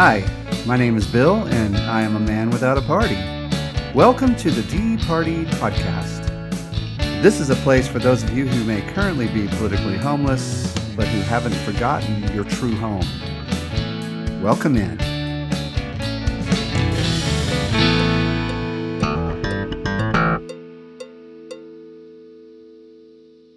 [0.00, 0.22] Hi,
[0.64, 3.16] my name is Bill, and I am a man without a party.
[3.92, 6.24] Welcome to the D Party Podcast.
[7.20, 11.08] This is a place for those of you who may currently be politically homeless, but
[11.08, 13.02] who haven't forgotten your true home.
[14.40, 15.00] Welcome in.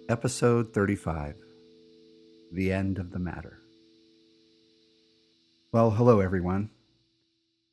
[0.08, 1.36] Episode 35
[2.50, 3.61] The End of the Matter.
[5.72, 6.68] Well, hello, everyone.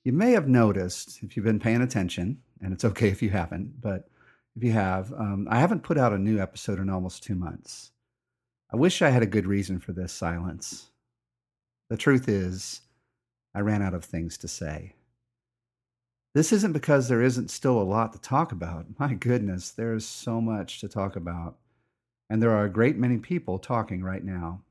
[0.05, 3.81] You may have noticed, if you've been paying attention, and it's okay if you haven't,
[3.81, 4.07] but
[4.55, 7.91] if you have, um, I haven't put out a new episode in almost two months.
[8.71, 10.91] I wish I had a good reason for this silence.
[11.89, 12.79] The truth is,
[13.53, 14.95] I ran out of things to say.
[16.33, 18.85] This isn't because there isn't still a lot to talk about.
[18.97, 21.57] My goodness, there is so much to talk about.
[22.29, 24.61] And there are a great many people talking right now.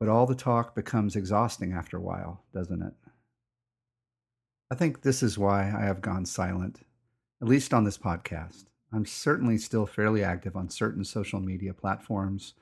[0.00, 2.94] But all the talk becomes exhausting after a while, doesn't it?
[4.72, 6.80] I think this is why I have gone silent,
[7.42, 8.64] at least on this podcast.
[8.94, 12.54] I'm certainly still fairly active on certain social media platforms,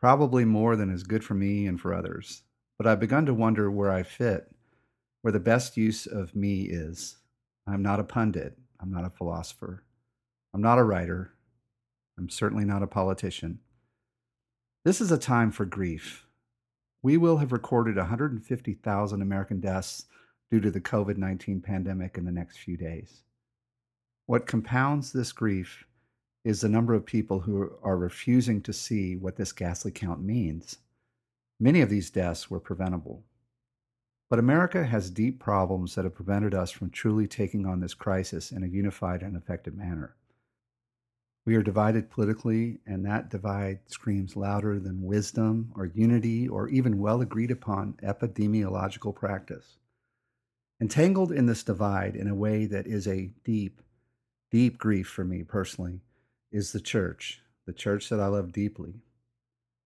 [0.00, 2.42] probably more than is good for me and for others.
[2.76, 4.50] But I've begun to wonder where I fit,
[5.22, 7.18] where the best use of me is.
[7.68, 8.58] I'm not a pundit.
[8.80, 9.84] I'm not a philosopher.
[10.52, 11.34] I'm not a writer.
[12.18, 13.60] I'm certainly not a politician.
[14.84, 16.23] This is a time for grief
[17.04, 20.06] we will have recorded 150,000 American deaths
[20.50, 23.20] due to the COVID 19 pandemic in the next few days.
[24.24, 25.84] What compounds this grief
[26.46, 30.78] is the number of people who are refusing to see what this ghastly count means.
[31.60, 33.22] Many of these deaths were preventable.
[34.30, 38.50] But America has deep problems that have prevented us from truly taking on this crisis
[38.50, 40.16] in a unified and effective manner.
[41.46, 46.98] We are divided politically, and that divide screams louder than wisdom or unity or even
[46.98, 49.76] well agreed upon epidemiological practice.
[50.80, 53.82] Entangled in this divide in a way that is a deep,
[54.50, 56.00] deep grief for me personally
[56.50, 58.94] is the church, the church that I love deeply.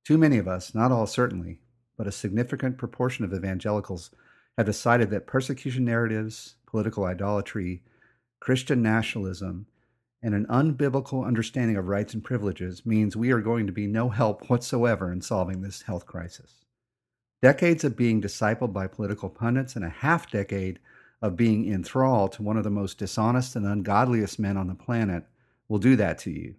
[0.05, 1.61] Too many of us, not all certainly,
[1.97, 4.11] but a significant proportion of evangelicals
[4.57, 7.83] have decided that persecution narratives, political idolatry,
[8.41, 9.67] Christian nationalism,
[10.23, 14.09] and an unbiblical understanding of rights and privileges means we are going to be no
[14.09, 16.65] help whatsoever in solving this health crisis.
[17.41, 20.81] Decades of being discipled by political pundits and a half decade
[21.23, 25.25] of being enthralled to one of the most dishonest and ungodliest men on the planet
[25.69, 26.57] will do that to you.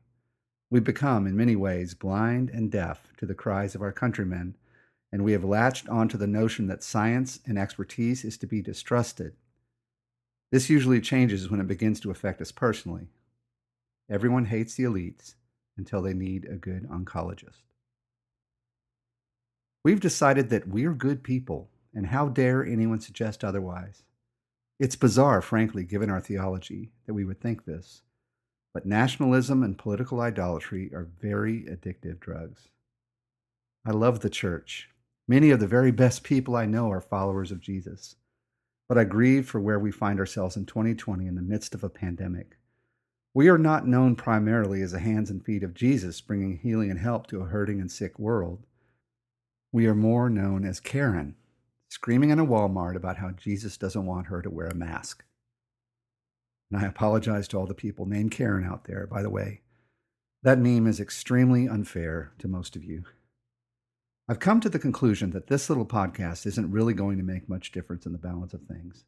[0.70, 4.56] We become, in many ways, blind and deaf to the cries of our countrymen,
[5.12, 9.34] and we have latched onto the notion that science and expertise is to be distrusted.
[10.52, 13.08] This usually changes when it begins to affect us personally.
[14.10, 15.36] Everyone hates the elites
[15.78, 17.64] until they need a good oncologist.
[19.84, 24.04] We've decided that we're good people, and how dare anyone suggest otherwise?
[24.80, 28.02] It's bizarre, frankly, given our theology, that we would think this.
[28.74, 32.70] But nationalism and political idolatry are very addictive drugs.
[33.86, 34.90] I love the church.
[35.28, 38.16] Many of the very best people I know are followers of Jesus.
[38.88, 41.90] But I grieve for where we find ourselves in 2020 in the midst of a
[41.90, 42.59] pandemic.
[43.40, 47.00] We are not known primarily as the hands and feet of Jesus bringing healing and
[47.00, 48.66] help to a hurting and sick world.
[49.72, 51.36] We are more known as Karen,
[51.88, 55.24] screaming in a Walmart about how Jesus doesn't want her to wear a mask.
[56.70, 59.62] And I apologize to all the people named Karen out there, by the way.
[60.44, 63.06] That meme is extremely unfair to most of you.
[64.28, 67.72] I've come to the conclusion that this little podcast isn't really going to make much
[67.72, 69.06] difference in the balance of things.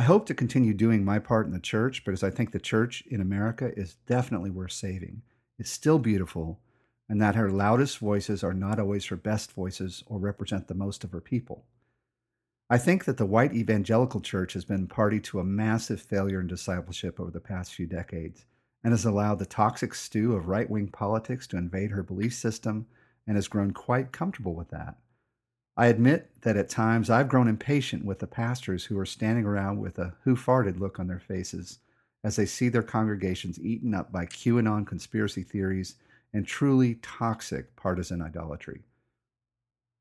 [0.00, 3.04] I hope to continue doing my part in the church because I think the church
[3.10, 5.20] in America is definitely worth saving.
[5.58, 6.58] It's still beautiful,
[7.06, 11.04] and that her loudest voices are not always her best voices or represent the most
[11.04, 11.66] of her people.
[12.70, 16.46] I think that the white evangelical church has been party to a massive failure in
[16.46, 18.46] discipleship over the past few decades
[18.82, 22.86] and has allowed the toxic stew of right wing politics to invade her belief system
[23.26, 24.96] and has grown quite comfortable with that.
[25.76, 29.78] I admit that at times I've grown impatient with the pastors who are standing around
[29.78, 31.78] with a who farted look on their faces
[32.22, 35.94] as they see their congregations eaten up by QAnon conspiracy theories
[36.32, 38.82] and truly toxic partisan idolatry.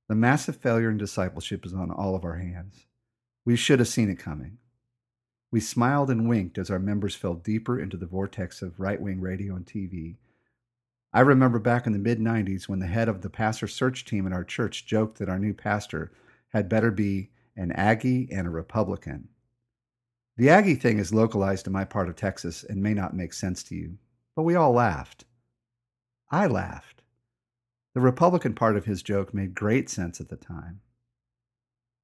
[0.10, 2.88] The massive failure in discipleship is on all of our hands.
[3.46, 4.58] We should have seen it coming.
[5.52, 9.22] We smiled and winked as our members fell deeper into the vortex of right wing
[9.22, 10.18] radio and TV
[11.12, 14.28] I remember back in the mid 90s when the head of the pastor search team
[14.28, 16.12] in our church joked that our new pastor
[16.50, 19.28] had better be an Aggie and a Republican.
[20.38, 23.64] The Aggie thing is localized to my part of Texas and may not make sense
[23.64, 23.98] to you,
[24.36, 25.26] but we all laughed.
[26.32, 27.02] I laughed.
[27.96, 30.82] The Republican part of his joke made great sense at the time.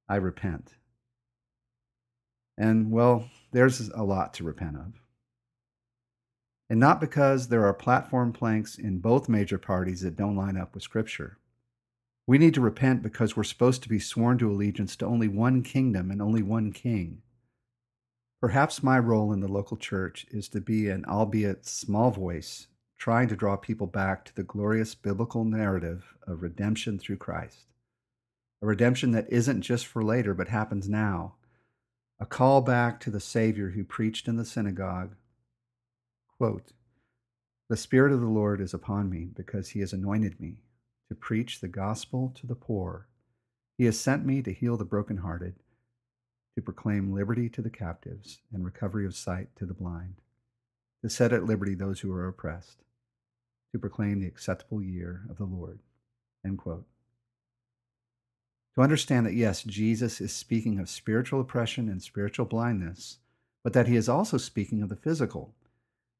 [0.08, 0.74] I repent.
[2.58, 5.00] And, well, there's a lot to repent of.
[6.68, 10.74] And not because there are platform planks in both major parties that don't line up
[10.74, 11.38] with Scripture.
[12.26, 15.62] We need to repent because we're supposed to be sworn to allegiance to only one
[15.62, 17.22] kingdom and only one king.
[18.40, 22.66] Perhaps my role in the local church is to be an albeit small voice,
[22.98, 27.66] trying to draw people back to the glorious biblical narrative of redemption through Christ.
[28.60, 31.34] A redemption that isn't just for later, but happens now.
[32.18, 35.14] A call back to the Savior who preached in the synagogue.
[36.38, 36.72] Quote,
[37.68, 40.58] the Spirit of the Lord is upon me because he has anointed me
[41.08, 43.08] to preach the gospel to the poor.
[43.78, 45.54] He has sent me to heal the brokenhearted,
[46.54, 50.20] to proclaim liberty to the captives and recovery of sight to the blind,
[51.02, 52.84] to set at liberty those who are oppressed,
[53.72, 55.80] to proclaim the acceptable year of the Lord.
[56.44, 56.84] To
[58.78, 63.18] understand that, yes, Jesus is speaking of spiritual oppression and spiritual blindness,
[63.64, 65.54] but that he is also speaking of the physical,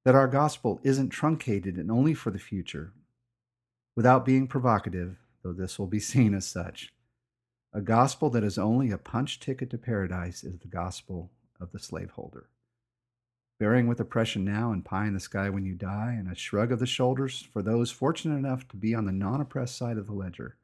[0.07, 2.93] that our gospel isn't truncated and only for the future,
[3.97, 6.93] without being provocative, though this will be seen as such.
[7.73, 11.81] A gospel that is only a punch ticket to paradise is the gospel of the
[11.81, 12.49] slaveholder.
[13.59, 16.71] Bearing with oppression now and pie in the sky when you die, and a shrug
[16.71, 20.07] of the shoulders for those fortunate enough to be on the non oppressed side of
[20.07, 20.57] the ledger.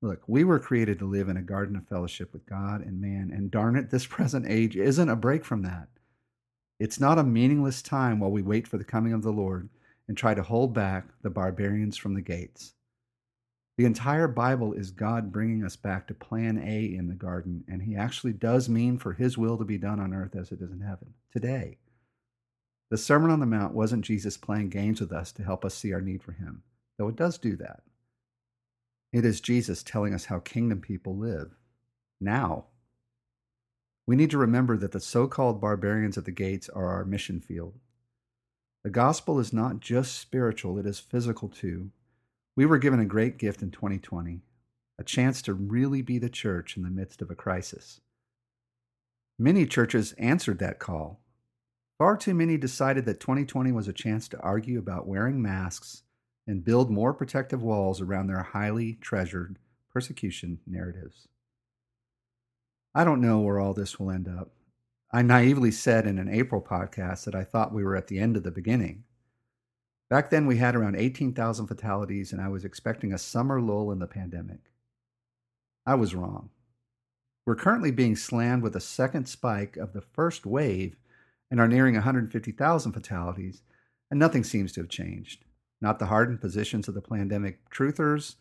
[0.00, 3.30] Look, we were created to live in a garden of fellowship with God and man,
[3.34, 5.88] and darn it, this present age isn't a break from that.
[6.78, 9.68] It's not a meaningless time while we wait for the coming of the Lord
[10.06, 12.74] and try to hold back the barbarians from the gates.
[13.76, 17.82] The entire Bible is God bringing us back to plan A in the garden, and
[17.82, 20.70] He actually does mean for His will to be done on earth as it is
[20.70, 21.78] in heaven today.
[22.90, 25.92] The Sermon on the Mount wasn't Jesus playing games with us to help us see
[25.92, 26.62] our need for Him,
[26.96, 27.82] though it does do that.
[29.12, 31.54] It is Jesus telling us how kingdom people live
[32.20, 32.66] now.
[34.08, 37.42] We need to remember that the so called barbarians at the gates are our mission
[37.42, 37.74] field.
[38.82, 41.90] The gospel is not just spiritual, it is physical too.
[42.56, 44.40] We were given a great gift in 2020
[44.98, 48.00] a chance to really be the church in the midst of a crisis.
[49.38, 51.20] Many churches answered that call.
[51.98, 56.04] Far too many decided that 2020 was a chance to argue about wearing masks
[56.46, 59.58] and build more protective walls around their highly treasured
[59.92, 61.28] persecution narratives.
[62.98, 64.50] I don't know where all this will end up.
[65.12, 68.36] I naively said in an April podcast that I thought we were at the end
[68.36, 69.04] of the beginning.
[70.10, 74.00] Back then, we had around 18,000 fatalities, and I was expecting a summer lull in
[74.00, 74.72] the pandemic.
[75.86, 76.50] I was wrong.
[77.46, 80.96] We're currently being slammed with a second spike of the first wave
[81.52, 83.62] and are nearing 150,000 fatalities,
[84.10, 85.44] and nothing seems to have changed.
[85.80, 88.34] Not the hardened positions of the pandemic truthers,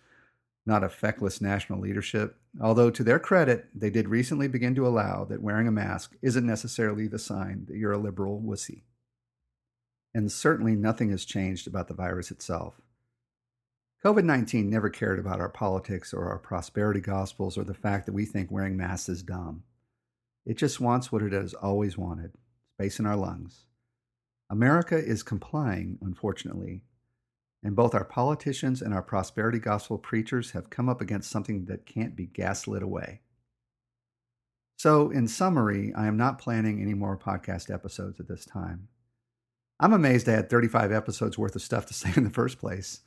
[0.67, 5.23] not a feckless national leadership, although to their credit, they did recently begin to allow
[5.25, 8.83] that wearing a mask isn't necessarily the sign that you're a liberal wussy.
[10.13, 12.81] And certainly nothing has changed about the virus itself.
[14.03, 18.13] COVID 19 never cared about our politics or our prosperity gospels or the fact that
[18.13, 19.63] we think wearing masks is dumb.
[20.45, 22.33] It just wants what it has always wanted
[22.75, 23.65] space in our lungs.
[24.49, 26.83] America is complying, unfortunately,
[27.63, 31.85] and both our politicians and our prosperity gospel preachers have come up against something that
[31.85, 33.21] can't be gaslit away.
[34.77, 38.89] So, in summary, I am not planning any more podcast episodes at this time.
[39.79, 43.01] I'm amazed I had 35 episodes worth of stuff to say in the first place.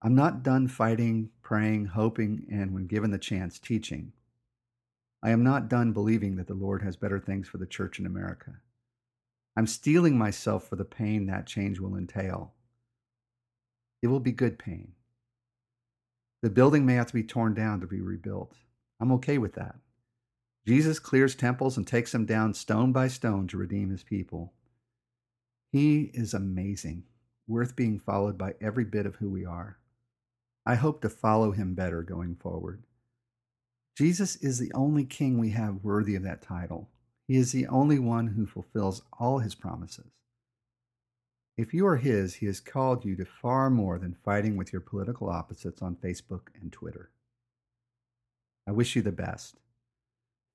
[0.00, 4.12] I'm not done fighting, praying, hoping, and when given the chance, teaching.
[5.22, 8.06] I am not done believing that the Lord has better things for the church in
[8.06, 8.56] America.
[9.56, 12.54] I'm steeling myself for the pain that change will entail.
[14.02, 14.92] It will be good pain.
[16.42, 18.56] The building may have to be torn down to be rebuilt.
[19.00, 19.76] I'm okay with that.
[20.66, 24.52] Jesus clears temples and takes them down stone by stone to redeem his people.
[25.70, 27.04] He is amazing,
[27.46, 29.78] worth being followed by every bit of who we are.
[30.66, 32.84] I hope to follow him better going forward.
[33.96, 36.88] Jesus is the only king we have worthy of that title.
[37.26, 40.12] He is the only one who fulfills all his promises.
[41.56, 44.80] If you are His, He has called you to far more than fighting with your
[44.80, 47.10] political opposites on Facebook and Twitter.
[48.66, 49.56] I wish you the best.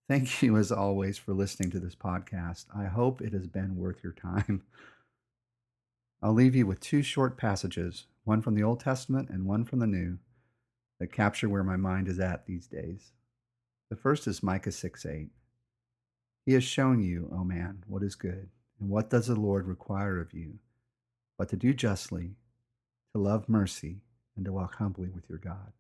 [0.10, 2.66] Thank you, as always, for listening to this podcast.
[2.76, 4.64] I hope it has been worth your time.
[6.22, 9.80] I'll leave you with two short passages, one from the Old Testament and one from
[9.80, 10.18] the New,
[11.00, 13.12] that capture where my mind is at these days.
[13.92, 15.30] The first is Micah 6 8.
[16.48, 18.50] He has shown you, O man, what is good,
[18.80, 20.58] and what does the Lord require of you
[21.38, 22.36] but to do justly,
[23.14, 24.02] to love mercy,
[24.36, 25.74] and to walk humbly with your God.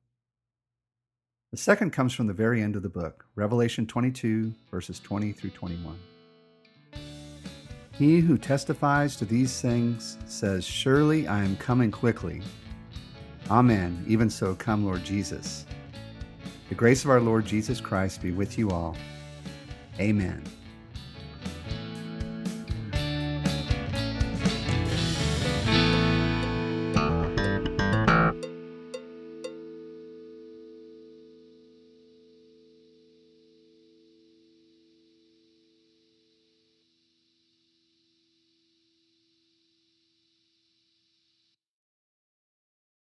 [1.51, 5.51] The second comes from the very end of the book, Revelation 22, verses 20 through
[5.51, 5.97] 21.
[7.93, 12.41] He who testifies to these things says, Surely I am coming quickly.
[13.49, 14.03] Amen.
[14.07, 15.65] Even so, come, Lord Jesus.
[16.69, 18.95] The grace of our Lord Jesus Christ be with you all.
[19.99, 20.43] Amen.